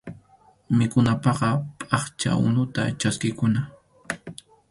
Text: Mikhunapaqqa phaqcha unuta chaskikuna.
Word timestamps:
Mikhunapaqqa 0.77 1.49
phaqcha 1.89 2.31
unuta 2.45 2.81
chaskikuna. 3.01 3.61